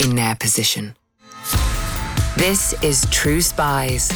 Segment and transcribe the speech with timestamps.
[0.00, 0.94] in their position?
[2.36, 4.10] This is True Spies.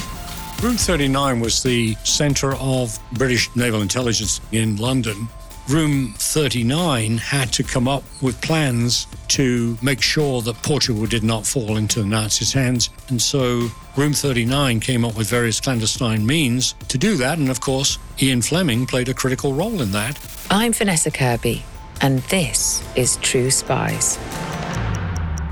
[0.63, 5.29] Room 39 was the centre of British naval intelligence in London.
[5.69, 11.47] Room 39 had to come up with plans to make sure that Portugal did not
[11.47, 12.91] fall into the Nazis' hands.
[13.09, 17.39] And so Room 39 came up with various clandestine means to do that.
[17.39, 20.19] And of course, Ian Fleming played a critical role in that.
[20.51, 21.63] I'm Vanessa Kirby,
[22.01, 24.19] and this is True Spies.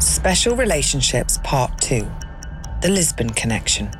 [0.00, 2.08] Special Relationships Part 2
[2.82, 3.90] The Lisbon Connection.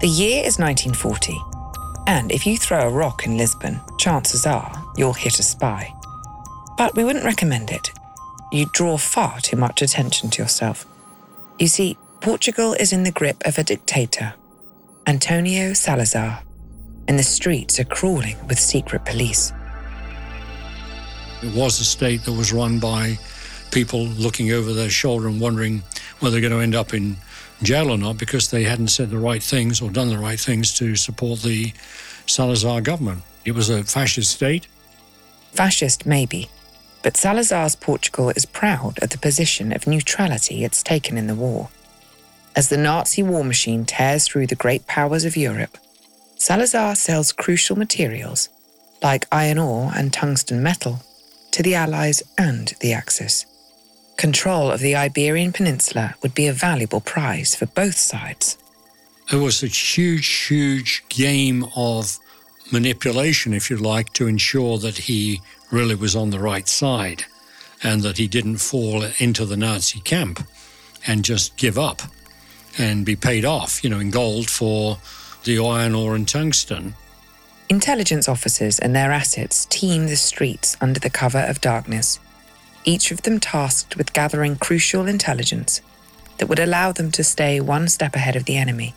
[0.00, 1.38] The year is 1940,
[2.08, 5.94] and if you throw a rock in Lisbon, chances are you'll hit a spy.
[6.76, 7.92] But we wouldn't recommend it.
[8.50, 10.84] You'd draw far too much attention to yourself.
[11.60, 14.34] You see, Portugal is in the grip of a dictator,
[15.06, 16.42] Antonio Salazar,
[17.06, 19.52] and the streets are crawling with secret police.
[21.42, 23.18] It was a state that was run by
[23.70, 25.82] people looking over their shoulder and wondering
[26.18, 27.16] whether they're going to end up in
[27.62, 30.76] jail or not because they hadn't said the right things or done the right things
[30.78, 31.72] to support the
[32.26, 33.22] Salazar government.
[33.44, 34.66] It was a fascist state.
[35.52, 36.48] Fascist, maybe,
[37.02, 41.70] but Salazar's Portugal is proud of the position of neutrality it's taken in the war.
[42.54, 45.78] As the Nazi war machine tears through the great powers of Europe,
[46.36, 48.48] Salazar sells crucial materials,
[49.02, 51.00] like iron ore and tungsten metal,
[51.52, 53.46] to the Allies and the Axis.
[54.16, 58.58] Control of the Iberian Peninsula would be a valuable prize for both sides.
[59.32, 62.18] It was a huge, huge game of
[62.72, 65.40] manipulation, if you like, to ensure that he
[65.70, 67.24] really was on the right side
[67.82, 70.46] and that he didn't fall into the Nazi camp
[71.06, 72.02] and just give up
[72.78, 74.98] and be paid off, you know, in gold for
[75.44, 76.94] the iron ore and tungsten.
[77.70, 82.20] Intelligence officers and their assets teem the streets under the cover of darkness
[82.84, 85.80] each of them tasked with gathering crucial intelligence
[86.38, 88.94] that would allow them to stay one step ahead of the enemy.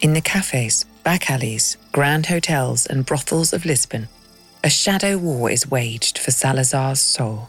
[0.00, 4.08] In the cafes, back alleys, grand hotels, and brothels of Lisbon,
[4.62, 7.48] a shadow war is waged for Salazar's soul.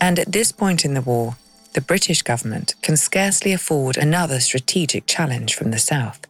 [0.00, 1.36] And at this point in the war,
[1.74, 6.20] the British government can scarcely afford another strategic challenge from the south.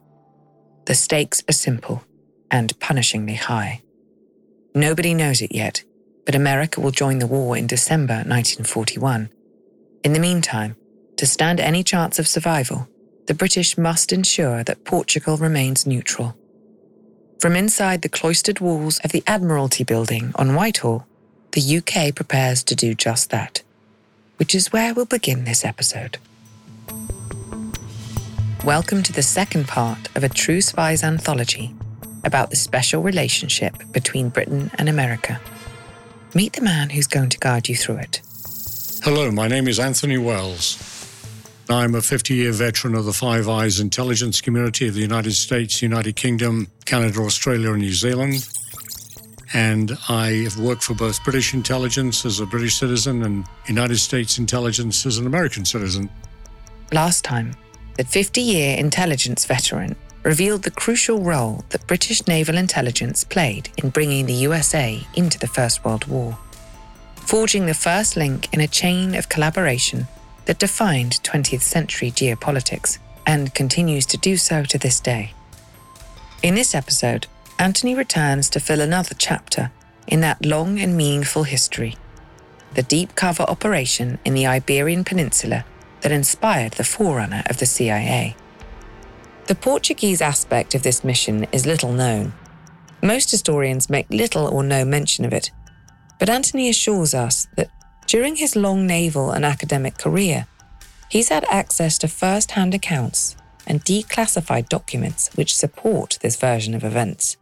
[0.85, 2.05] The stakes are simple
[2.51, 3.83] and punishingly high.
[4.75, 5.83] Nobody knows it yet,
[6.25, 9.31] but America will join the war in December 1941.
[10.05, 10.77] In the meantime,
[11.17, 12.89] to stand any chance of survival,
[13.27, 16.37] the British must ensure that Portugal remains neutral.
[17.41, 21.07] From inside the cloistered walls of the Admiralty Building on Whitehall,
[21.53, 23.63] the UK prepares to do just that,
[24.37, 26.19] which is where we'll begin this episode.
[28.65, 31.75] Welcome to the second part of a True Spies anthology
[32.27, 35.41] about the special relationship between Britain and America.
[36.35, 38.21] Meet the man who's going to guide you through it.
[39.03, 40.83] Hello, my name is Anthony Wells.
[41.71, 45.81] I'm a 50 year veteran of the Five Eyes intelligence community of the United States,
[45.81, 48.49] United Kingdom, Canada, Australia, and New Zealand.
[49.55, 54.39] And I have worked for both British intelligence as a British citizen and United States
[54.39, 56.11] intelligence as an American citizen.
[56.93, 57.55] Last time,
[57.97, 63.91] the 50 year intelligence veteran revealed the crucial role that British naval intelligence played in
[63.91, 66.37] bringing the USA into the First World War,
[67.15, 70.09] forging the first link in a chain of collaboration
[70.47, 75.33] that defined 20th century geopolitics and continues to do so to this day.
[76.43, 79.71] In this episode, Anthony returns to fill another chapter
[80.09, 81.97] in that long and meaningful history
[82.75, 85.65] the deep cover operation in the Iberian Peninsula
[86.01, 88.37] that inspired the forerunner of the CIA.
[89.47, 92.33] The Portuguese aspect of this mission is little known.
[93.01, 95.53] Most historians make little or no mention of it,
[96.19, 97.71] but Anthony assures us that
[98.09, 100.47] during his long naval and academic career,
[101.11, 103.37] he's had access to first hand accounts
[103.69, 107.37] and declassified documents which support this version of events.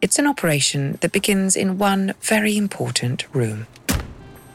[0.00, 3.68] It's an operation that begins in one very important room.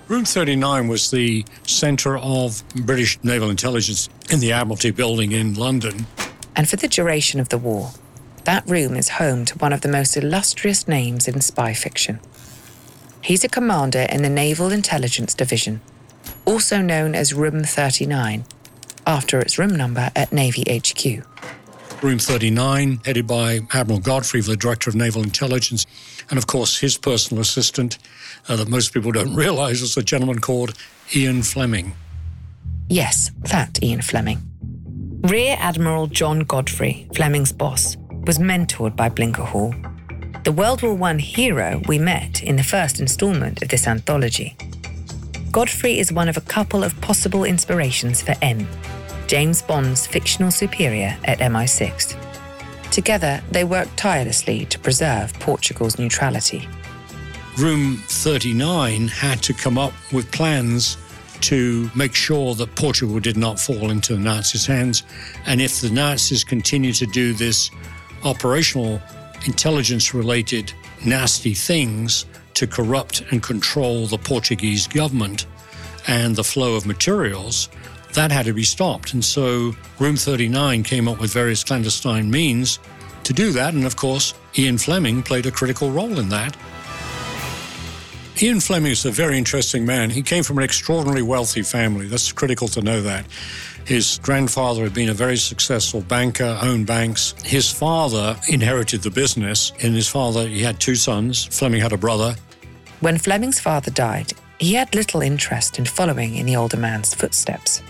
[0.10, 6.06] Room 39 was the centre of British naval intelligence in the Admiralty building in London
[6.58, 7.92] and for the duration of the war,
[8.46, 12.20] that room is home to one of the most illustrious names in spy fiction.
[13.22, 15.82] He's a commander in the Naval Intelligence Division,
[16.46, 18.44] also known as Room 39,
[19.06, 21.24] after its room number at Navy HQ.
[22.04, 25.86] Room 39, headed by Admiral Godfrey, the Director of Naval Intelligence,
[26.30, 28.00] and of course his personal assistant,
[28.50, 30.74] uh, that most people don't realize, is a gentleman called
[31.16, 31.94] Ian Fleming.
[32.90, 34.42] Yes, that Ian Fleming.
[35.28, 39.76] Rear Admiral John Godfrey, Fleming's boss, was mentored by Blinker Hall,
[40.46, 44.56] the World War I hero we met in the first installment of this anthology.
[45.52, 48.66] Godfrey is one of a couple of possible inspirations for M,
[49.28, 52.16] James Bond's fictional superior at MI6.
[52.90, 56.70] Together, they worked tirelessly to preserve Portugal's neutrality.
[57.58, 60.96] Room 39 had to come up with plans
[61.42, 65.04] to make sure that Portugal did not fall into the Nazis' hands.
[65.46, 67.72] And if the Nazis continue to do this
[68.24, 69.02] operational
[69.46, 70.74] intelligence related
[71.06, 72.26] nasty things
[72.56, 75.46] to corrupt and control the Portuguese government
[76.08, 77.70] and the flow of materials,
[78.14, 79.14] that had to be stopped.
[79.14, 82.80] And so Room 39 came up with various clandestine means
[83.24, 83.74] to do that.
[83.74, 86.58] And of course, Ian Fleming played a critical role in that.
[88.40, 90.12] Ian Fleming is a very interesting man.
[90.12, 92.06] He came from an extraordinarily wealthy family.
[92.06, 93.26] That's critical to know that.
[93.86, 97.34] His grandfather had been a very successful banker, owned banks.
[97.44, 99.72] His father inherited the business.
[99.80, 101.46] In his father, he had two sons.
[101.46, 102.36] Fleming had a brother.
[103.00, 107.82] When Fleming's father died, he had little interest in following in the older man's footsteps.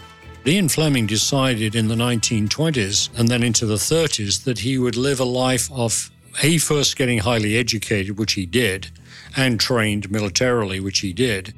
[0.46, 5.20] Ian Fleming decided in the 1920s and then into the 30s that he would live
[5.20, 6.10] a life of
[6.42, 8.92] A, first getting highly educated, which he did,
[9.36, 11.54] and trained militarily, which he did.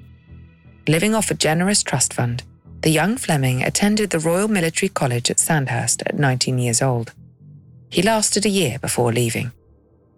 [0.88, 2.44] Living off a generous trust fund,
[2.82, 7.14] the young Fleming attended the Royal Military College at Sandhurst at 19 years old.
[7.90, 9.52] He lasted a year before leaving.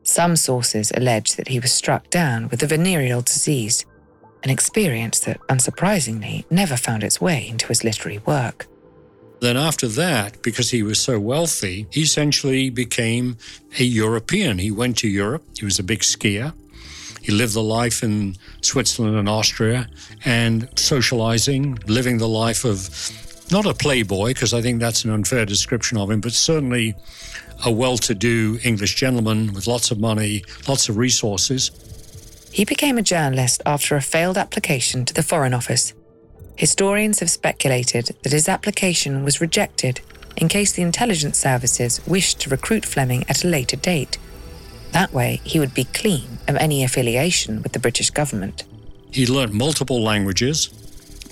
[0.03, 3.85] Some sources allege that he was struck down with a venereal disease
[4.44, 8.67] an experience that, unsurprisingly, never found its way into his literary work.
[9.39, 13.37] Then, after that, because he was so wealthy, he essentially became
[13.79, 14.59] a European.
[14.59, 16.53] He went to Europe, he was a big skier.
[17.21, 19.88] He lived the life in Switzerland and Austria
[20.25, 22.89] and socializing, living the life of
[23.51, 26.95] not a playboy, because I think that's an unfair description of him, but certainly
[27.65, 31.69] a well to do English gentleman with lots of money, lots of resources.
[32.51, 35.94] He became a journalist after a failed application to the Foreign Office.
[36.56, 40.01] Historians have speculated that his application was rejected
[40.38, 44.18] in case the intelligence services wished to recruit Fleming at a later date.
[44.91, 48.63] That way, he would be clean of any affiliation with the British government.
[49.11, 50.69] He learnt multiple languages,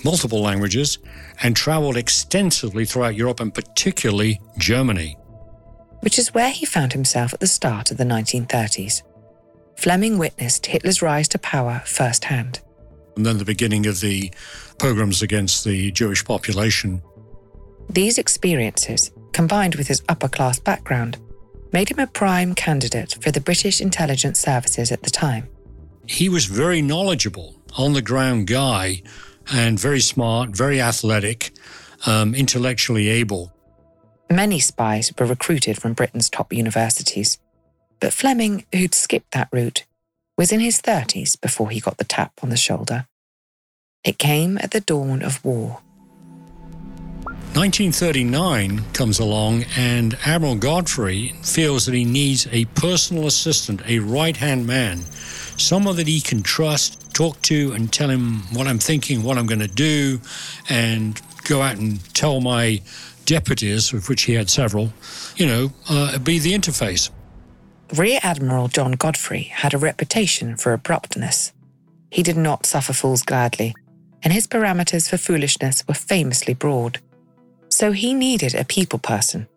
[0.04, 0.98] multiple languages,
[1.42, 5.16] and traveled extensively throughout Europe and particularly Germany.
[6.00, 9.02] Which is where he found himself at the start of the 1930s.
[9.76, 12.60] Fleming witnessed Hitler's rise to power firsthand.
[13.16, 14.32] And then the beginning of the
[14.78, 17.02] pogroms against the Jewish population.
[17.88, 21.18] These experiences, combined with his upper class background,
[21.72, 25.48] made him a prime candidate for the British intelligence services at the time.
[26.06, 29.02] He was very knowledgeable, on the ground guy,
[29.52, 31.52] and very smart, very athletic,
[32.06, 33.52] um, intellectually able.
[34.30, 37.38] Many spies were recruited from Britain's top universities.
[38.00, 39.84] But Fleming, who'd skipped that route,
[40.38, 43.06] was in his 30s before he got the tap on the shoulder.
[44.04, 45.82] It came at the dawn of war.
[47.54, 54.36] 1939 comes along, and Admiral Godfrey feels that he needs a personal assistant, a right
[54.36, 54.98] hand man,
[55.58, 59.46] someone that he can trust, talk to, and tell him what I'm thinking, what I'm
[59.46, 60.20] going to do,
[60.68, 62.82] and go out and tell my
[63.26, 64.92] deputies, of which he had several,
[65.34, 67.10] you know, uh, be the interface.
[67.96, 71.52] Rear Admiral John Godfrey had a reputation for abruptness.
[72.12, 73.74] He did not suffer fools gladly,
[74.22, 77.00] and his parameters for foolishness were famously broad.
[77.70, 79.48] So he needed a people person,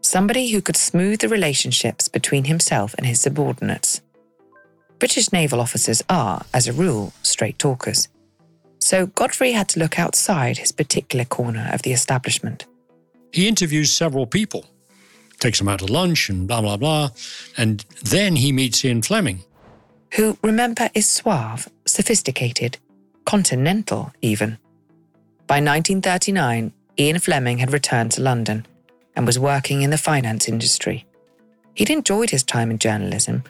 [0.00, 4.00] somebody who could smooth the relationships between himself and his subordinates.
[4.98, 8.08] British naval officers are, as a rule, straight talkers.
[8.78, 12.66] So Godfrey had to look outside his particular corner of the establishment.
[13.32, 14.66] He interviews several people
[15.42, 17.10] takes them out to lunch and blah, blah, blah.
[17.56, 19.40] And then he meets Ian Fleming.
[20.14, 22.78] Who, remember, is suave, sophisticated,
[23.24, 24.58] continental even.
[25.46, 28.66] By 1939, Ian Fleming had returned to London
[29.16, 31.06] and was working in the finance industry.
[31.74, 33.44] He'd enjoyed his time in journalism,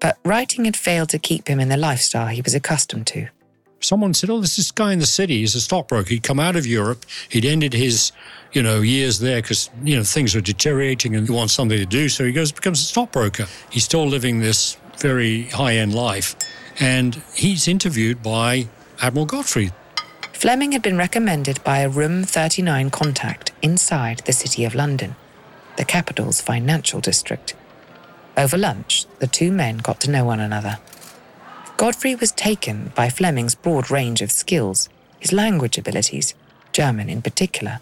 [0.00, 3.28] but writing had failed to keep him in the lifestyle he was accustomed to
[3.84, 5.40] someone said, "Oh, there's this guy in the city.
[5.40, 6.08] He's a stockbroker.
[6.08, 7.04] He'd come out of Europe.
[7.28, 8.12] He'd ended his,
[8.52, 11.86] you know, years there because you know things are deteriorating, and he wants something to
[11.86, 12.08] do.
[12.08, 13.46] So he goes becomes a stockbroker.
[13.70, 16.34] He's still living this very high end life,
[16.80, 18.68] and he's interviewed by
[19.00, 19.70] Admiral Godfrey.
[20.44, 25.16] Fleming had been recommended by a Room 39 contact inside the City of London,
[25.78, 27.54] the capital's financial district.
[28.36, 30.76] Over lunch, the two men got to know one another.
[31.78, 36.34] Godfrey was taken by Fleming's broad range of skills, his language abilities,
[36.72, 37.80] German in particular,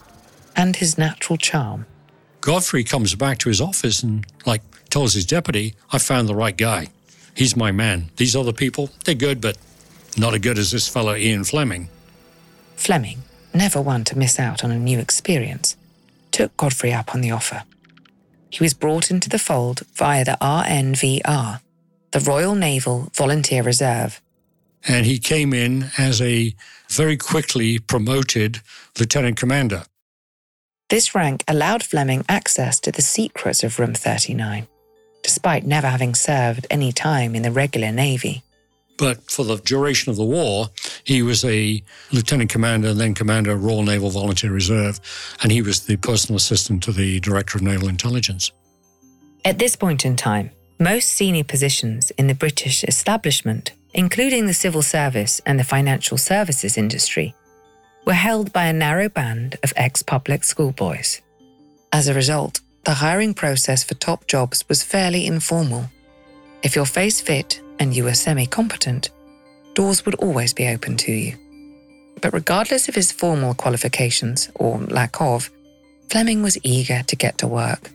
[0.54, 1.86] and his natural charm.
[2.42, 6.56] Godfrey comes back to his office and, like, tells his deputy, I found the right
[6.56, 6.90] guy.
[7.34, 8.12] He's my man.
[8.18, 9.58] These other people, they're good, but
[10.16, 11.88] not as good as this fellow Ian Fleming.
[12.76, 13.22] Fleming,
[13.54, 15.76] never one to miss out on a new experience,
[16.30, 17.64] took Godfrey up on the offer.
[18.50, 21.60] He was brought into the fold via the RNVR,
[22.10, 24.20] the Royal Naval Volunteer Reserve.
[24.86, 26.54] And he came in as a
[26.90, 28.60] very quickly promoted
[28.98, 29.84] lieutenant commander.
[30.90, 34.66] This rank allowed Fleming access to the secrets of Room 39,
[35.22, 38.42] despite never having served any time in the regular Navy.
[38.98, 40.68] But for the duration of the war,
[41.04, 41.82] he was a
[42.12, 45.00] lieutenant commander and then commander of Royal Naval Volunteer Reserve,
[45.42, 48.52] and he was the personal assistant to the Director of Naval Intelligence.
[49.44, 54.82] At this point in time, most senior positions in the British establishment, including the civil
[54.82, 57.34] service and the financial services industry,
[58.04, 61.20] were held by a narrow band of ex public schoolboys.
[61.92, 65.88] As a result, the hiring process for top jobs was fairly informal.
[66.62, 69.10] If your face fit and you were semi competent,
[69.74, 71.36] doors would always be open to you.
[72.20, 75.50] But regardless of his formal qualifications, or lack of,
[76.08, 77.90] Fleming was eager to get to work.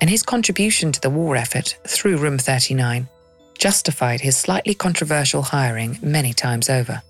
[0.00, 3.08] And his contribution to the war effort through Room 39
[3.58, 7.02] justified his slightly controversial hiring many times over.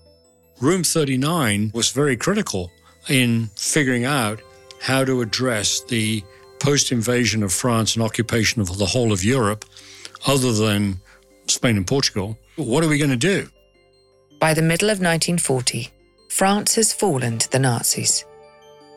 [0.59, 2.71] Room 39 was very critical
[3.09, 4.41] in figuring out
[4.81, 6.23] how to address the
[6.59, 9.65] post invasion of France and occupation of the whole of Europe,
[10.27, 10.99] other than
[11.47, 12.37] Spain and Portugal.
[12.55, 13.49] What are we going to do?
[14.43, 15.89] By the middle of 1940,
[16.27, 18.25] France has fallen to the Nazis.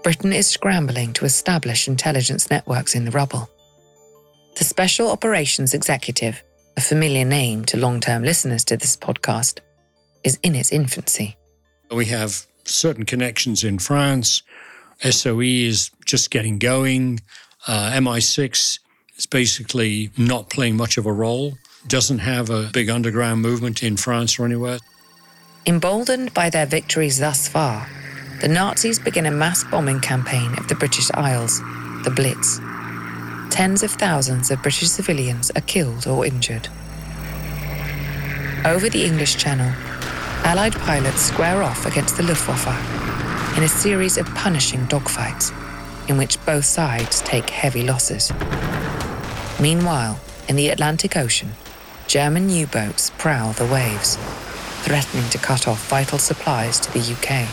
[0.03, 3.49] Britain is scrambling to establish intelligence networks in the rubble.
[4.57, 6.43] The Special Operations Executive,
[6.77, 9.61] a familiar name to long term listeners to this podcast,
[10.25, 11.37] is in its infancy.
[11.93, 14.43] We have certain connections in France.
[14.99, 17.21] SOE is just getting going.
[17.69, 18.81] Uh, MI6
[19.17, 23.97] is basically not playing much of a role, doesn't have a big underground movement in
[23.97, 24.81] France or anywhere.
[25.69, 27.89] Emboldened by their victories thus far,
[28.41, 31.59] the Nazis begin a mass bombing campaign of the British Isles,
[32.05, 32.61] the Blitz.
[33.53, 36.69] Tens of thousands of British civilians are killed or injured.
[38.65, 39.73] Over the English Channel,
[40.45, 45.51] Allied pilots square off against the Luftwaffe in a series of punishing dogfights
[46.09, 48.31] in which both sides take heavy losses.
[49.61, 51.51] Meanwhile, in the Atlantic Ocean,
[52.07, 54.17] German U boats prowl the waves,
[54.87, 57.49] threatening to cut off vital supplies to the UK.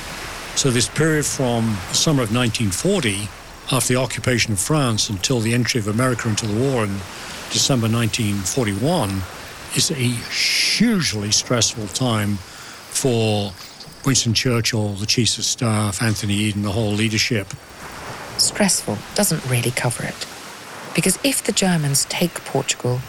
[0.55, 3.27] So, this period from the summer of 1940,
[3.71, 6.99] after the occupation of France, until the entry of America into the war in
[7.49, 9.23] December 1941,
[9.75, 13.51] is a hugely stressful time for
[14.05, 17.47] Winston Churchill, the Chiefs of Staff, Anthony Eden, the whole leadership.
[18.37, 20.27] Stressful doesn't really cover it.
[20.93, 22.99] Because if the Germans take Portugal,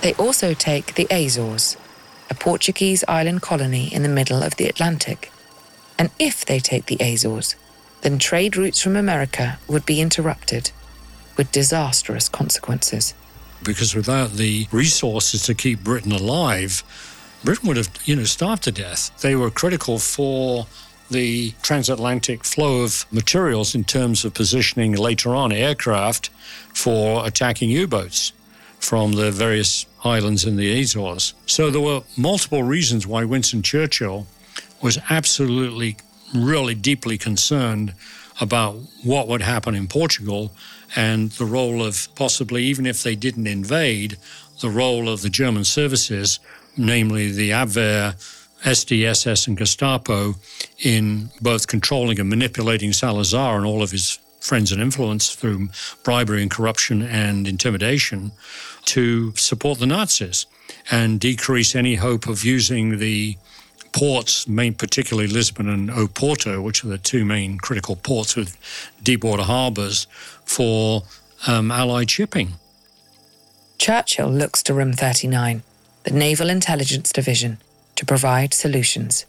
[0.00, 1.76] they also take the Azores,
[2.34, 5.30] a Portuguese island colony in the middle of the Atlantic.
[5.96, 7.54] And if they take the Azores,
[8.02, 10.72] then trade routes from America would be interrupted,
[11.36, 13.14] with disastrous consequences.
[13.62, 16.82] Because without the resources to keep Britain alive,
[17.44, 19.02] Britain would have, you know, starved to death.
[19.20, 20.66] They were critical for
[21.10, 26.30] the transatlantic flow of materials in terms of positioning later on aircraft
[26.72, 28.32] for attacking U boats
[28.84, 31.32] from the various islands in the Azores.
[31.46, 34.26] So there were multiple reasons why Winston Churchill
[34.82, 35.96] was absolutely,
[36.34, 37.94] really deeply concerned
[38.42, 40.52] about what would happen in Portugal
[40.94, 44.18] and the role of possibly, even if they didn't invade,
[44.60, 46.38] the role of the German services
[46.76, 48.14] namely the Abwehr,
[48.64, 50.34] SDSS, and Gestapo,
[50.78, 55.68] in both controlling and manipulating Salazar and all of his friends and influence through
[56.02, 58.32] bribery and corruption and intimidation
[58.84, 60.46] to support the Nazis
[60.90, 63.36] and decrease any hope of using the
[63.92, 68.56] ports, main, particularly Lisbon and Oporto, which are the two main critical ports with
[69.02, 70.06] deep water harbours,
[70.44, 71.04] for
[71.46, 72.54] um, Allied shipping.
[73.78, 75.62] Churchill looks to Room 39
[76.04, 77.56] the Naval Intelligence Division,
[77.96, 79.24] to provide solutions.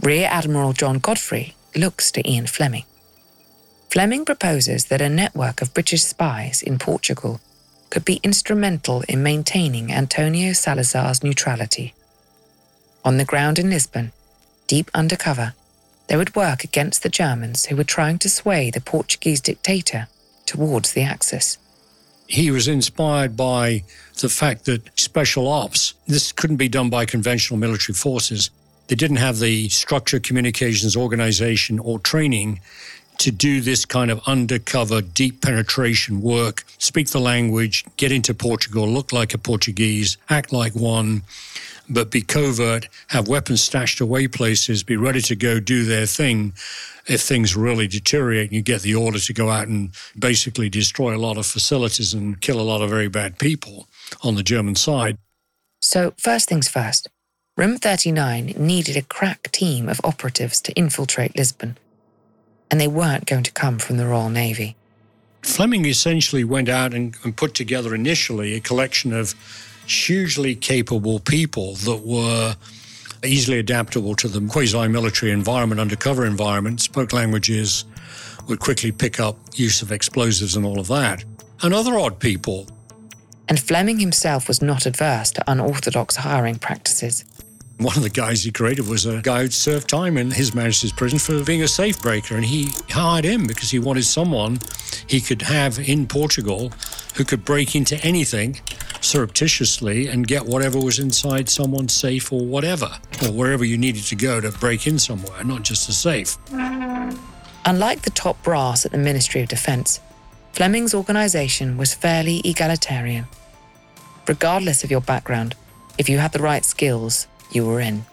[0.00, 2.84] Rear Admiral John Godfrey looks to Ian Fleming.
[3.90, 7.40] Fleming proposes that a network of British spies in Portugal
[7.88, 11.94] could be instrumental in maintaining Antonio Salazar's neutrality.
[13.02, 14.12] On the ground in Lisbon,
[14.66, 15.54] deep undercover,
[16.08, 20.08] they would work against the Germans who were trying to sway the Portuguese dictator
[20.44, 21.56] towards the Axis.
[22.26, 23.84] He was inspired by
[24.20, 28.50] the fact that special ops, this couldn't be done by conventional military forces.
[28.88, 32.60] They didn't have the structure, communications, organization, or training
[33.18, 38.88] to do this kind of undercover, deep penetration work, speak the language, get into Portugal,
[38.88, 41.22] look like a Portuguese, act like one,
[41.88, 46.52] but be covert, have weapons stashed away places, be ready to go do their thing.
[47.06, 51.16] If things really deteriorate and you get the order to go out and basically destroy
[51.16, 53.88] a lot of facilities and kill a lot of very bad people
[54.22, 55.16] on the German side.
[55.80, 57.08] So, first things first,
[57.56, 61.78] Room 39 needed a crack team of operatives to infiltrate Lisbon,
[62.70, 64.76] and they weren't going to come from the Royal Navy.
[65.42, 69.34] Fleming essentially went out and, and put together initially a collection of
[69.86, 72.56] hugely capable people that were
[73.24, 77.84] easily adaptable to the quasi military environment, undercover environment, spoke languages,
[78.48, 81.24] would quickly pick up use of explosives and all of that,
[81.62, 82.66] and other odd people.
[83.48, 87.24] And Fleming himself was not adverse to unorthodox hiring practices.
[87.78, 90.90] One of the guys he created was a guy who'd served time in His Majesty's
[90.90, 94.58] prison for being a safe breaker, and he hired him because he wanted someone
[95.06, 96.72] he could have in Portugal
[97.14, 98.60] who could break into anything
[99.00, 104.16] surreptitiously and get whatever was inside someone's safe or whatever, or wherever you needed to
[104.16, 106.36] go to break in somewhere, not just a safe.
[107.64, 110.00] Unlike the top brass at the Ministry of Defence,
[110.52, 113.26] Fleming's organisation was fairly egalitarian.
[114.26, 115.54] Regardless of your background,
[115.96, 118.04] if you had the right skills, you were in.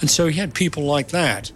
[0.00, 1.50] And so he had people like that,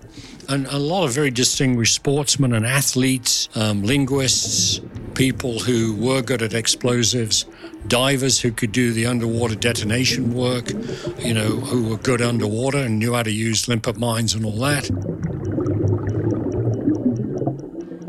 [0.49, 4.81] and a lot of very distinguished sportsmen and athletes, um, linguists,
[5.15, 7.45] people who were good at explosives,
[7.87, 10.71] divers who could do the underwater detonation work,
[11.19, 14.59] you know, who were good underwater and knew how to use limpet mines and all
[14.59, 14.91] that.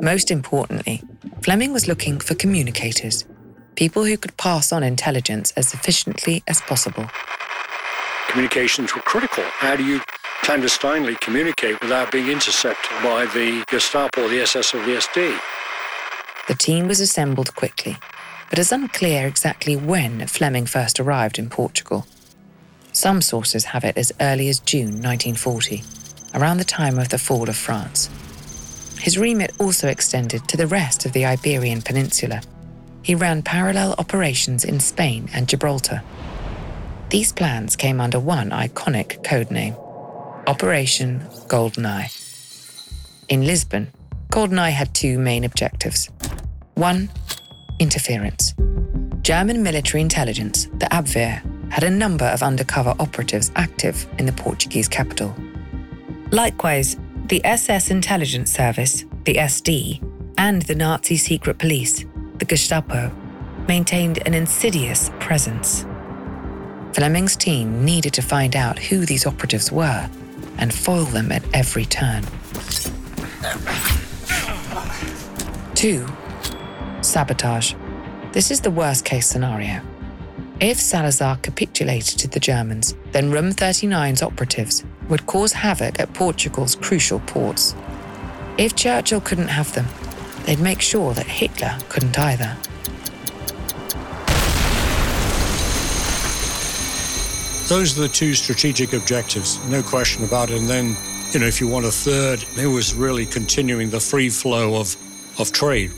[0.02, 1.02] Most importantly,
[1.44, 3.26] Fleming was looking for communicators,
[3.76, 7.08] people who could pass on intelligence as efficiently as possible.
[8.30, 9.44] Communications were critical.
[9.44, 10.02] How do you
[10.44, 15.40] clandestinely communicate without being intercepted by the Gestapo, the SS, or the SD?
[16.48, 17.98] The team was assembled quickly
[18.54, 22.06] but it's unclear exactly when Fleming first arrived in Portugal.
[22.92, 25.82] Some sources have it as early as June 1940,
[26.36, 28.12] around the time of the fall of France.
[29.00, 32.44] His remit also extended to the rest of the Iberian Peninsula.
[33.02, 36.04] He ran parallel operations in Spain and Gibraltar.
[37.14, 39.76] These plans came under one iconic code name
[40.48, 42.10] Operation Goldeneye.
[43.30, 43.94] In Lisbon,
[44.32, 46.10] Goldeneye had two main objectives.
[46.74, 47.12] One,
[47.78, 48.56] interference.
[49.22, 51.40] German military intelligence, the Abwehr,
[51.72, 55.36] had a number of undercover operatives active in the Portuguese capital.
[56.32, 56.98] Likewise,
[57.28, 60.02] the SS intelligence service, the SD,
[60.40, 62.06] and the Nazi secret police,
[62.40, 63.12] the Gestapo,
[63.68, 65.86] maintained an insidious presence.
[66.94, 70.08] Fleming's team needed to find out who these operatives were
[70.60, 72.24] and foil them at every turn.
[75.74, 76.08] Two,
[77.02, 77.74] sabotage.
[78.32, 79.82] This is the worst case scenario.
[80.60, 86.76] If Salazar capitulated to the Germans, then Room 39's operatives would cause havoc at Portugal's
[86.76, 87.76] crucial ports.
[88.58, 89.88] If Churchill couldn't have them,
[90.46, 92.56] they'd make sure that Hitler couldn't either.
[97.74, 100.60] Those are the two strategic objectives, no question about it.
[100.60, 100.96] And then,
[101.32, 104.96] you know, if you want a third, it was really continuing the free flow of,
[105.40, 105.90] of trade.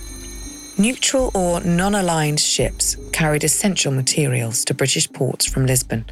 [0.78, 6.06] Neutral or non aligned ships carried essential materials to British ports from Lisbon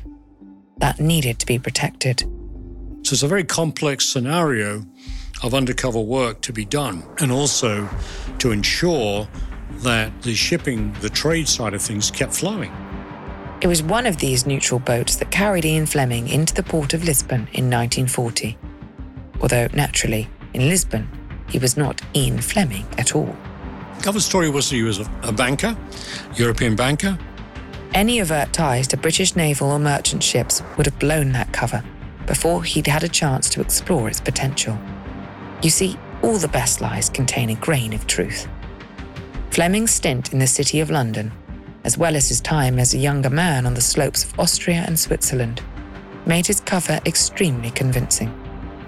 [0.80, 2.20] that needed to be protected.
[3.04, 4.86] So it's a very complex scenario
[5.44, 7.88] of undercover work to be done, and also
[8.40, 9.30] to ensure
[9.76, 12.83] that the shipping, the trade side of things kept flowing.
[13.64, 17.06] It was one of these neutral boats that carried Ian Fleming into the port of
[17.06, 18.58] Lisbon in 1940.
[19.40, 21.08] Although, naturally, in Lisbon,
[21.48, 23.34] he was not Ian Fleming at all.
[24.02, 25.78] Cover story was that he was a banker,
[26.36, 27.18] European banker.
[27.94, 31.86] Any overt ties to British naval or merchant ships would have blown that cover
[32.28, 34.78] before he'd had a chance to explore its potential.
[35.62, 38.46] You see, all the best lies contain a grain of truth.
[39.52, 41.32] Fleming's stint in the City of London,
[41.84, 45.00] as well as his time as a younger man on the slopes of Austria and
[45.00, 45.62] Switzerland,
[46.26, 48.34] made his cover extremely convincing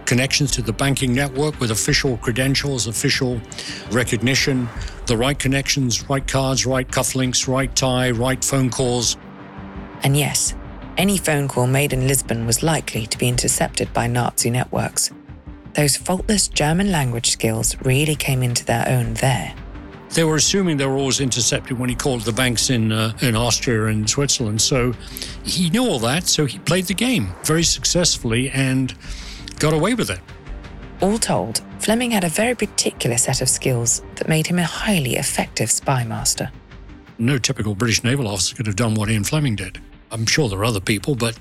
[0.06, 3.42] connections to the banking network with official credentials, official
[3.90, 4.70] recognition,
[5.08, 9.18] the right connections, right cards, right cufflinks, right tie, right phone calls.
[10.04, 10.54] And yes,
[10.98, 15.12] Any phone call made in Lisbon was likely to be intercepted by Nazi networks.
[15.74, 19.54] Those faultless German language skills really came into their own there.
[20.12, 23.36] They were assuming they were always intercepted when he called the banks in uh, in
[23.36, 24.62] Austria and Switzerland.
[24.62, 24.94] So
[25.44, 26.28] he knew all that.
[26.28, 28.94] So he played the game very successfully and
[29.60, 30.20] got away with it.
[31.02, 35.16] All told, Fleming had a very particular set of skills that made him a highly
[35.16, 36.52] effective spy master.
[37.18, 39.82] No typical British naval officer could have done what Ian Fleming did.
[40.12, 41.38] I'm sure there are other people, but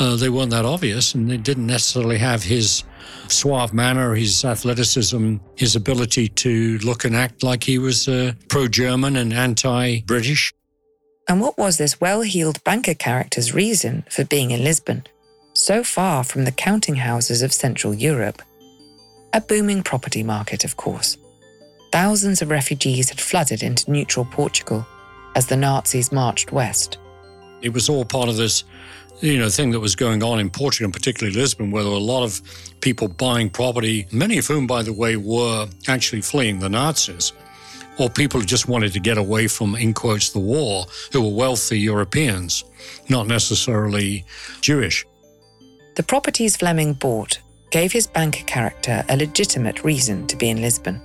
[0.00, 2.82] uh, they weren't that obvious, and they didn't necessarily have his
[3.30, 8.68] suave manner, his athleticism, his ability to look and act like he was uh, pro
[8.68, 10.52] German and anti British.
[11.28, 15.04] And what was this well heeled banker character's reason for being in Lisbon,
[15.52, 18.40] so far from the counting houses of Central Europe?
[19.34, 21.18] A booming property market, of course.
[21.92, 24.86] Thousands of refugees had flooded into neutral Portugal
[25.34, 26.98] as the Nazis marched west.
[27.62, 28.64] It was all part of this
[29.20, 31.98] you know, thing that was going on in Portugal, and particularly Lisbon, where there were
[31.98, 32.40] a lot of
[32.80, 37.32] people buying property, many of whom, by the way, were actually fleeing the Nazis,
[37.98, 41.34] or people who just wanted to get away from, in quotes, the war, who were
[41.34, 42.64] wealthy Europeans,
[43.08, 44.24] not necessarily
[44.60, 45.04] Jewish.
[45.96, 47.40] The properties Fleming bought
[47.70, 51.02] gave his banker character a legitimate reason to be in Lisbon.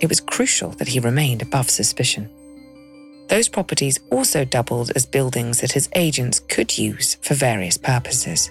[0.00, 2.28] It was crucial that he remained above suspicion.
[3.28, 8.50] Those properties also doubled as buildings that his agents could use for various purposes.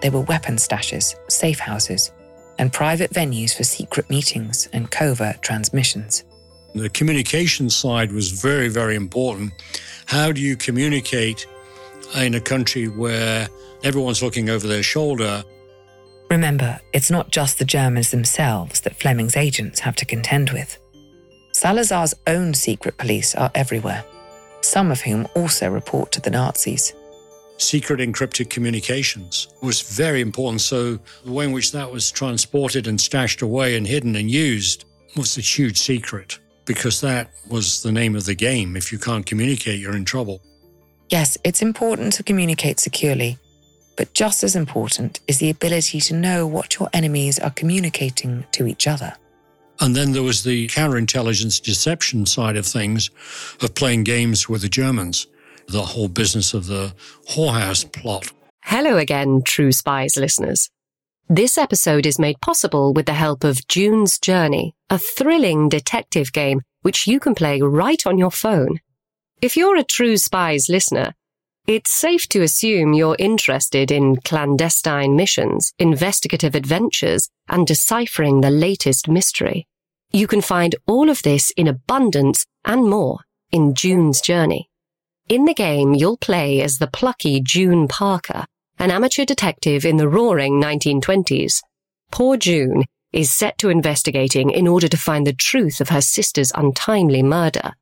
[0.00, 2.10] They were weapon stashes, safe houses,
[2.58, 6.24] and private venues for secret meetings and covert transmissions.
[6.74, 9.52] The communication side was very, very important.
[10.06, 11.46] How do you communicate
[12.16, 13.48] in a country where
[13.82, 15.42] everyone's looking over their shoulder?
[16.30, 20.78] Remember, it's not just the Germans themselves that Fleming's agents have to contend with.
[21.56, 24.04] Salazar's own secret police are everywhere,
[24.60, 26.92] some of whom also report to the Nazis.
[27.56, 30.60] Secret encrypted communications was very important.
[30.60, 34.84] So, the way in which that was transported and stashed away and hidden and used
[35.16, 38.76] was a huge secret because that was the name of the game.
[38.76, 40.42] If you can't communicate, you're in trouble.
[41.08, 43.38] Yes, it's important to communicate securely,
[43.96, 48.66] but just as important is the ability to know what your enemies are communicating to
[48.66, 49.14] each other.
[49.80, 53.10] And then there was the counterintelligence deception side of things,
[53.60, 55.26] of playing games with the Germans,
[55.68, 56.94] the whole business of the
[57.30, 58.32] whorehouse plot.
[58.64, 60.70] Hello again, True Spies listeners.
[61.28, 66.62] This episode is made possible with the help of June's Journey, a thrilling detective game
[66.82, 68.78] which you can play right on your phone.
[69.42, 71.14] If you're a True Spies listener,
[71.66, 79.08] it's safe to assume you're interested in clandestine missions, investigative adventures, and deciphering the latest
[79.08, 79.66] mystery.
[80.12, 83.18] You can find all of this in abundance and more
[83.50, 84.70] in June's Journey.
[85.28, 88.44] In the game, you'll play as the plucky June Parker,
[88.78, 91.62] an amateur detective in the roaring 1920s.
[92.12, 96.52] Poor June is set to investigating in order to find the truth of her sister's
[96.54, 97.72] untimely murder.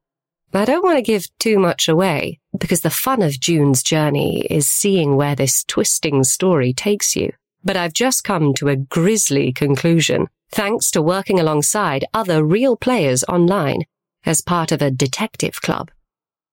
[0.55, 4.67] I don't want to give too much away because the fun of June's journey is
[4.67, 7.33] seeing where this twisting story takes you.
[7.65, 13.25] But I've just come to a grisly conclusion thanks to working alongside other real players
[13.25, 13.83] online
[14.25, 15.91] as part of a detective club.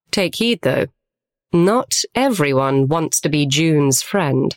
[0.10, 0.88] Take heed though.
[1.54, 4.56] Not everyone wants to be June's friend.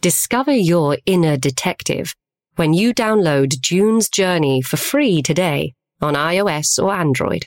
[0.00, 2.14] Discover your inner detective
[2.56, 7.46] when you download June's Journey for free today on iOS or Android.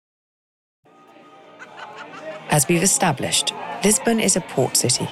[2.49, 5.07] As we've established, Lisbon is a port city.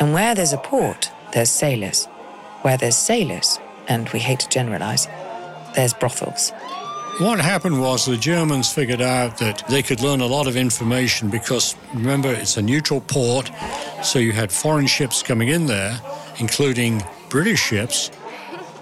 [0.00, 2.06] And where there's a port, there's sailors.
[2.62, 5.06] Where there's sailors, and we hate to generalize,
[5.74, 6.52] there's brothels.
[7.18, 11.30] What happened was the Germans figured out that they could learn a lot of information
[11.30, 13.52] because remember, it's a neutral port,
[14.02, 16.00] so you had foreign ships coming in there,
[16.38, 18.10] including British ships.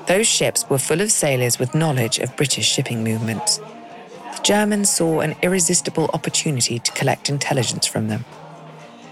[0.07, 3.61] Those ships were full of sailors with knowledge of British shipping movements.
[4.43, 8.25] Germans saw an irresistible opportunity to collect intelligence from them.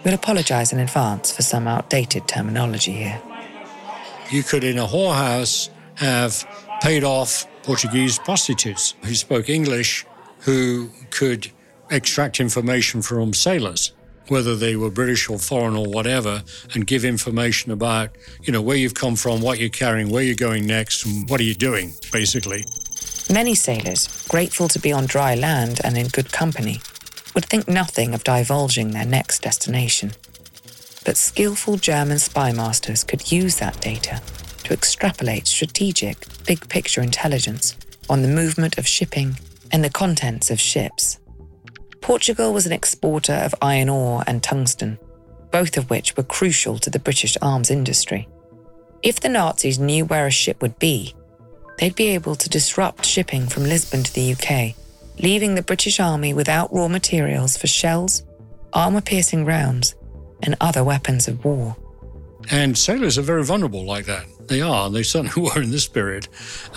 [0.04, 3.20] We'll apologize in advance for some outdated terminology here.
[4.30, 6.46] You could, in a whorehouse, have
[6.80, 10.06] paid off Portuguese prostitutes who spoke English
[10.40, 11.50] who could
[11.90, 13.92] extract information from sailors.
[14.30, 16.42] whether they were British or foreign or whatever,
[16.74, 18.10] and give information about,
[18.42, 21.40] you know, where you've come from, what you're carrying, where you're going next, and what
[21.40, 22.64] are you doing, basically.
[23.32, 26.80] Many sailors, grateful to be on dry land and in good company,
[27.32, 30.10] would think nothing of divulging their next destination.
[31.04, 34.20] But skillful German spy masters could use that data
[34.64, 37.76] to extrapolate strategic, big picture intelligence
[38.08, 39.38] on the movement of shipping
[39.70, 41.20] and the contents of ships.
[42.00, 44.98] Portugal was an exporter of iron ore and tungsten,
[45.52, 48.26] both of which were crucial to the British arms industry.
[49.04, 51.14] If the Nazis knew where a ship would be,
[51.80, 54.76] they'd be able to disrupt shipping from Lisbon to the UK,
[55.18, 58.22] leaving the British Army without raw materials for shells,
[58.72, 59.94] armour piercing rounds,
[60.42, 61.76] and other weapons of war.
[62.50, 64.26] And sailors are very vulnerable like that.
[64.46, 64.90] They are.
[64.90, 66.28] They certainly were in this period.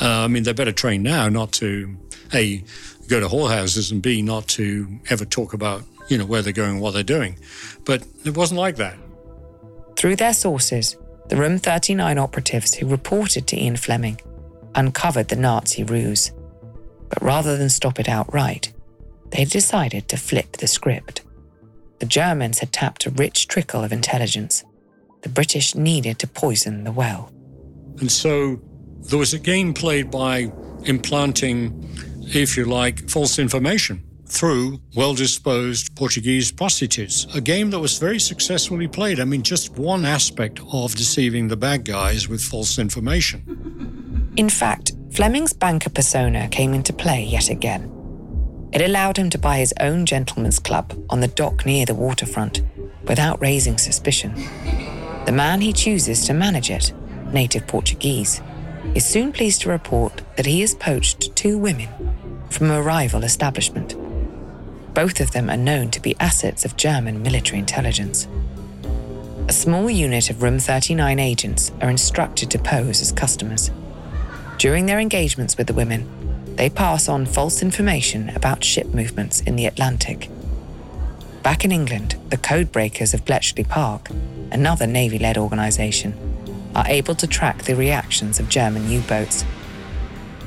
[0.02, 1.96] Uh, I mean, they're better trained now not to,
[2.34, 2.64] A,
[3.08, 6.72] go to whorehouses and B, not to ever talk about, you know, where they're going,
[6.72, 7.38] and what they're doing.
[7.84, 8.98] But it wasn't like that.
[9.98, 10.96] Through their sources,
[11.28, 14.20] the Room 39 operatives who reported to Ian Fleming
[14.76, 16.32] uncovered the Nazi ruse.
[17.10, 18.74] But rather than stop it outright,
[19.32, 21.22] they decided to flip the script.
[22.00, 24.64] The Germans had tapped a rich trickle of intelligence.
[25.22, 27.32] The British needed to poison the well.
[28.00, 28.60] And so
[29.02, 30.52] there was a game played by
[30.86, 31.84] implanting
[32.28, 37.28] if you like, false information through well disposed Portuguese prostitutes.
[37.36, 39.20] A game that was very successfully played.
[39.20, 44.00] I mean, just one aspect of deceiving the bad guys with false information.
[44.36, 47.92] In fact, Fleming's banker persona came into play yet again.
[48.72, 52.64] It allowed him to buy his own gentleman's club on the dock near the waterfront
[53.04, 54.34] without raising suspicion.
[55.26, 56.92] The man he chooses to manage it,
[57.32, 58.42] native Portuguese,
[58.96, 61.90] is soon pleased to report that he has poached two women
[62.50, 63.96] from a rival establishment.
[64.96, 68.28] Both of them are known to be assets of German military intelligence.
[69.48, 73.70] A small unit of Room 39 agents are instructed to pose as customers.
[74.58, 79.56] During their engagements with the women, they pass on false information about ship movements in
[79.56, 80.30] the Atlantic.
[81.42, 84.10] Back in England, the codebreakers of Bletchley Park,
[84.52, 86.14] another Navy led organisation,
[86.76, 89.44] are able to track the reactions of German U boats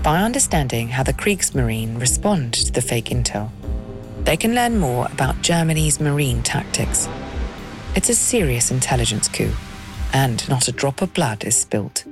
[0.03, 3.51] by understanding how the Kriegsmarine respond to the fake intel.
[4.23, 7.09] They can learn more about Germany's marine tactics.
[7.95, 9.53] It's a serious intelligence coup,
[10.12, 12.05] and not a drop of blood is spilt.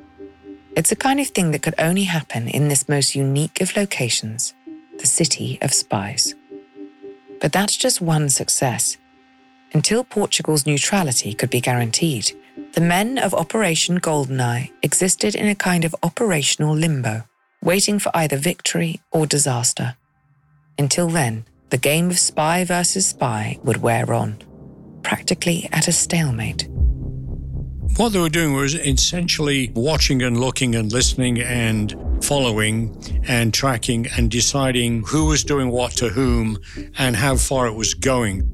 [0.76, 4.54] It's a kind of thing that could only happen in this most unique of locations,
[4.98, 6.34] the city of spies.
[7.40, 8.96] But that's just one success.
[9.72, 12.32] Until Portugal's neutrality could be guaranteed,
[12.72, 17.24] the men of Operation Goldeneye existed in a kind of operational limbo
[17.62, 19.96] waiting for either victory or disaster.
[20.78, 24.38] Until then, the game of spy versus spy would wear on,
[25.02, 26.68] practically at a stalemate.
[27.96, 31.94] What they were doing was essentially watching and looking and listening and
[32.24, 32.96] following
[33.28, 36.58] and tracking and deciding who was doing what to whom
[36.98, 38.50] and how far it was going.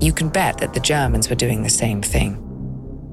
[0.00, 2.38] You can bet that the Germans were doing the same thing.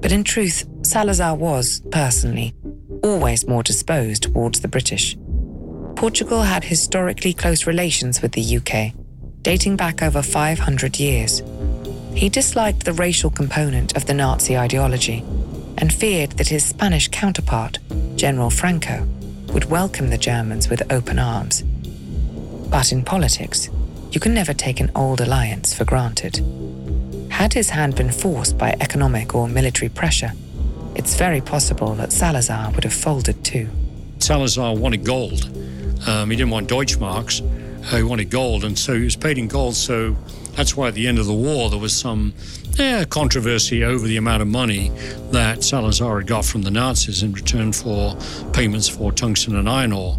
[0.02, 2.54] But in truth, Salazar was, personally,
[3.02, 5.16] always more disposed towards the British.
[5.96, 8.92] Portugal had historically close relations with the UK,
[9.42, 11.42] dating back over 500 years.
[12.14, 15.24] He disliked the racial component of the Nazi ideology
[15.78, 17.78] and feared that his Spanish counterpart,
[18.16, 19.06] General Franco,
[19.52, 21.62] would welcome the Germans with open arms.
[22.70, 23.70] But in politics,
[24.12, 26.44] you can never take an old alliance for granted.
[27.30, 30.32] Had his hand been forced by economic or military pressure,
[30.94, 33.68] it's very possible that Salazar would have folded too.
[34.18, 35.48] Salazar wanted gold.
[36.06, 37.40] Um, he didn't want Deutschmarks.
[37.92, 39.74] Uh, he wanted gold, and so he was paid in gold.
[39.74, 40.16] So
[40.54, 42.32] that's why at the end of the war there was some
[42.78, 44.90] eh, controversy over the amount of money
[45.30, 48.16] that Salazar had got from the Nazis in return for
[48.52, 50.18] payments for tungsten and iron ore.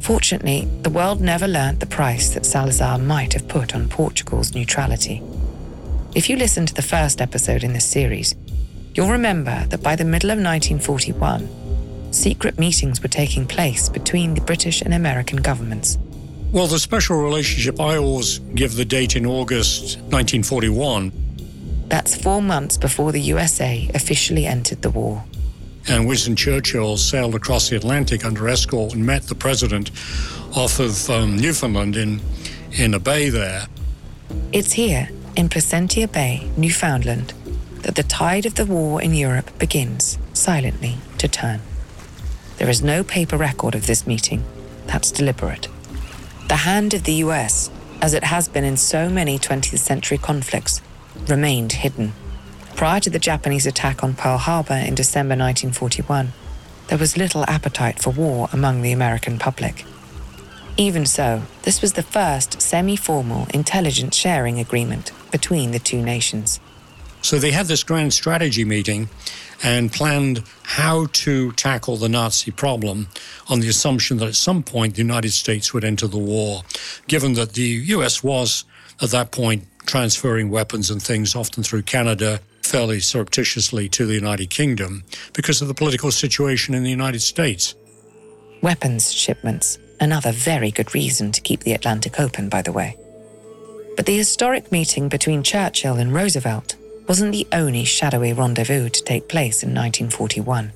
[0.00, 5.22] Fortunately, the world never learnt the price that Salazar might have put on Portugal's neutrality.
[6.14, 8.34] If you listen to the first episode in this series,
[8.98, 14.40] You'll remember that by the middle of 1941, secret meetings were taking place between the
[14.40, 15.98] British and American governments.
[16.50, 21.12] Well, the special relationship, I always give the date in August 1941.
[21.88, 25.24] That's four months before the USA officially entered the war.
[25.90, 29.90] And Winston Churchill sailed across the Atlantic under escort and met the president
[30.56, 32.20] off of um, Newfoundland in,
[32.72, 33.66] in a bay there.
[34.50, 37.34] It's here, in Placentia Bay, Newfoundland,
[37.82, 41.60] that the tide of the war in Europe begins, silently, to turn.
[42.56, 44.44] There is no paper record of this meeting.
[44.86, 45.68] That's deliberate.
[46.48, 50.80] The hand of the US, as it has been in so many 20th century conflicts,
[51.26, 52.14] remained hidden.
[52.74, 56.32] Prior to the Japanese attack on Pearl Harbor in December 1941,
[56.86, 59.84] there was little appetite for war among the American public.
[60.78, 66.60] Even so, this was the first semi formal intelligence sharing agreement between the two nations.
[67.22, 69.08] So they had this grand strategy meeting
[69.62, 73.08] and planned how to tackle the Nazi problem
[73.48, 76.62] on the assumption that at some point the United States would enter the war,
[77.08, 78.64] given that the US was
[79.00, 84.50] at that point transferring weapons and things often through Canada fairly surreptitiously to the United
[84.50, 85.02] Kingdom
[85.32, 87.74] because of the political situation in the United States.
[88.62, 92.96] Weapons shipments, another very good reason to keep the Atlantic open, by the way.
[93.96, 96.76] But the historic meeting between Churchill and Roosevelt
[97.08, 100.72] wasn't the only shadowy rendezvous to take place in 1941.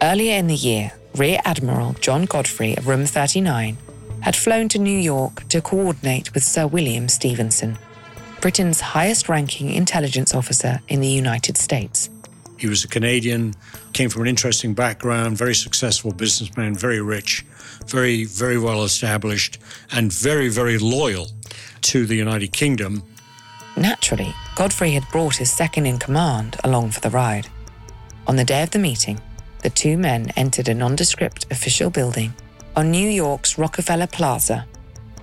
[0.00, 3.76] Earlier in the year, Rear Admiral John Godfrey of Room 39
[4.20, 7.76] had flown to New York to coordinate with Sir William Stephenson,
[8.40, 12.08] Britain's highest ranking intelligence officer in the United States.
[12.56, 13.54] He was a Canadian,
[13.92, 17.44] came from an interesting background, very successful businessman, very rich,
[17.86, 19.58] very, very well established,
[19.90, 21.28] and very, very loyal
[21.82, 23.02] to the United Kingdom.
[23.76, 27.48] Naturally, Godfrey had brought his second in command along for the ride.
[28.26, 29.20] On the day of the meeting,
[29.62, 32.34] the two men entered a nondescript official building
[32.76, 34.66] on New York's Rockefeller Plaza.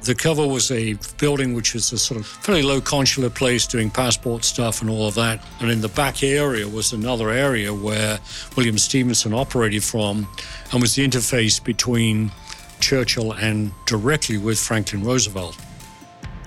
[0.04, 3.90] The cover was a building which was a sort of fairly low consular place doing
[3.90, 5.44] passport stuff and all of that.
[5.60, 8.20] And in the back area was another area where
[8.56, 10.28] William Stephenson operated from
[10.72, 12.32] and was the interface between
[12.80, 15.58] Churchill and directly with Franklin Roosevelt.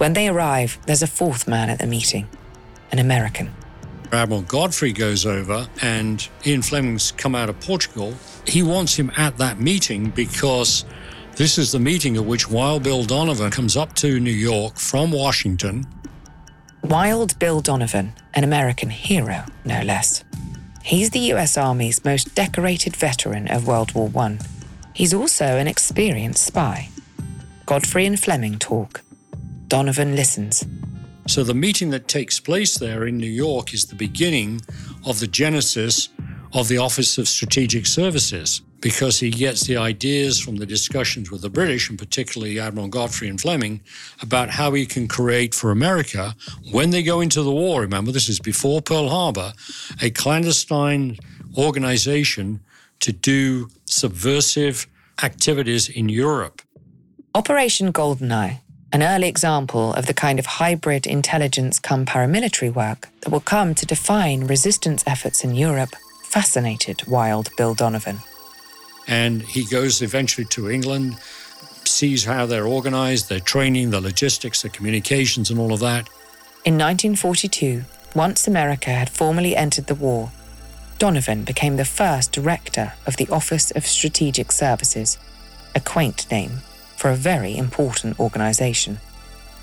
[0.01, 2.27] When they arrive, there's a fourth man at the meeting
[2.91, 3.51] an American.
[4.11, 8.15] Admiral Godfrey goes over and Ian Fleming's come out of Portugal.
[8.47, 10.87] He wants him at that meeting because
[11.37, 15.13] this is the meeting at which Wild Bill Donovan comes up to New York from
[15.13, 15.87] Washington.
[16.83, 20.25] Wild Bill Donovan, an American hero, no less.
[20.83, 24.39] He's the US Army's most decorated veteran of World War I.
[24.95, 26.89] He's also an experienced spy.
[27.67, 29.03] Godfrey and Fleming talk.
[29.71, 30.67] Donovan listens.
[31.29, 34.63] So the meeting that takes place there in New York is the beginning
[35.07, 36.09] of the genesis
[36.53, 41.43] of the Office of Strategic Services because he gets the ideas from the discussions with
[41.43, 43.81] the British, and particularly Admiral Godfrey and Fleming,
[44.21, 46.35] about how he can create for America,
[46.73, 49.53] when they go into the war, remember, this is before Pearl Harbor,
[50.03, 51.17] a clandestine
[51.57, 52.59] organization
[53.01, 54.89] to do subversive
[55.23, 56.61] activities in Europe.
[57.37, 63.31] Operation Goldeneye an early example of the kind of hybrid intelligence come paramilitary work that
[63.31, 65.91] will come to define resistance efforts in Europe,
[66.25, 68.19] fascinated Wild Bill Donovan.
[69.07, 71.17] And he goes eventually to England,
[71.85, 76.09] sees how they're organized, their training, the logistics, the communications, and all of that.
[76.65, 80.31] In 1942, once America had formally entered the war,
[80.99, 85.17] Donovan became the first director of the Office of Strategic Services,
[85.75, 86.61] a quaint name
[87.01, 88.99] for a very important organization.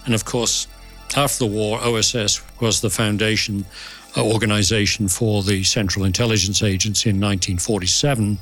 [0.05, 0.67] And of course,
[1.15, 3.65] after the war, OSS was the foundation
[4.17, 8.39] uh, organization for the Central Intelligence Agency in 1947.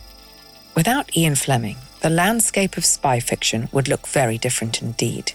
[0.76, 5.34] Without Ian Fleming, the landscape of spy fiction would look very different indeed.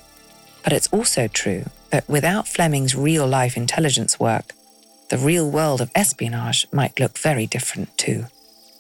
[0.65, 4.55] But it's also true that without Fleming's real life intelligence work,
[5.11, 8.25] the real world of espionage might look very different too.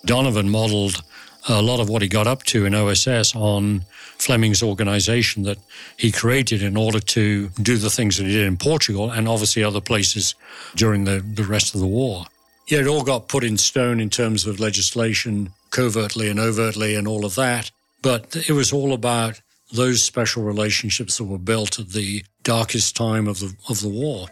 [0.06, 1.02] Donovan modeled
[1.48, 3.84] a lot of what he got up to in OSS on
[4.20, 5.58] Fleming's organization that
[5.96, 9.64] he created in order to do the things that he did in Portugal and obviously
[9.64, 10.34] other places
[10.76, 12.26] during the, the rest of the war.
[12.68, 17.08] Yeah, it all got put in stone in terms of legislation, covertly and overtly, and
[17.08, 17.70] all of that.
[18.02, 19.40] But it was all about
[19.72, 24.28] those special relationships that were built at the darkest time of the, of the war.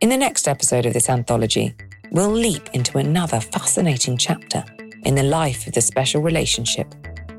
[0.00, 1.74] In the next episode of this anthology,
[2.10, 4.64] we'll leap into another fascinating chapter
[5.04, 6.94] in the life of the special relationship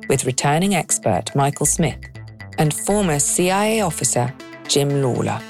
[0.07, 1.99] with returning expert Michael Smith
[2.57, 4.33] and former CIA officer
[4.67, 5.41] Jim Lawler.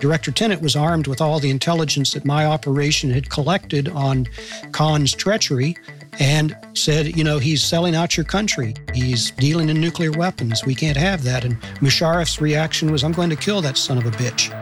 [0.00, 4.26] Director Tenet was armed with all the intelligence that my operation had collected on
[4.72, 5.76] Khan's treachery
[6.18, 8.74] and said, you know, he's selling out your country.
[8.92, 10.64] He's dealing in nuclear weapons.
[10.64, 11.44] We can't have that.
[11.44, 14.52] And Musharraf's reaction was, I'm going to kill that son of a bitch.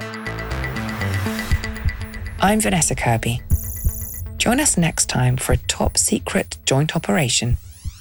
[2.41, 3.43] I'm Vanessa Kirby.
[4.39, 7.59] Join us next time for a top secret joint operation